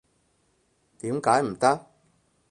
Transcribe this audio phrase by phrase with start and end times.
[0.97, 1.85] 點解唔得？